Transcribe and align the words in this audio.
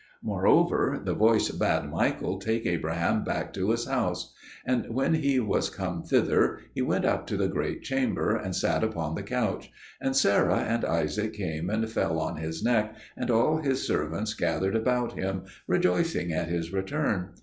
Moreover, 0.23 0.99
the 1.05 1.13
voice 1.13 1.51
bade 1.51 1.87
Michael 1.91 2.39
take 2.39 2.65
Abraham 2.65 3.23
back 3.23 3.53
to 3.53 3.69
his 3.69 3.85
house. 3.85 4.33
And 4.65 4.89
when 4.95 5.13
he 5.13 5.39
was 5.39 5.69
come 5.69 6.01
thither, 6.01 6.57
he 6.73 6.81
went 6.81 7.05
up 7.05 7.27
to 7.27 7.37
the 7.37 7.47
great 7.47 7.83
chamber, 7.83 8.35
and 8.35 8.55
sat 8.55 8.83
upon 8.83 9.13
the 9.13 9.21
couch; 9.21 9.71
and 10.01 10.15
Sarah 10.15 10.57
and 10.61 10.83
Isaac 10.83 11.33
came 11.33 11.69
and 11.69 11.87
fell 11.87 12.19
on 12.19 12.37
his 12.37 12.63
neck, 12.63 12.95
and 13.15 13.29
all 13.29 13.57
his 13.57 13.85
servants 13.85 14.33
gathered 14.33 14.75
about 14.75 15.13
him, 15.13 15.43
rejoicing 15.67 16.33
at 16.33 16.47
his 16.47 16.73
return. 16.73 17.33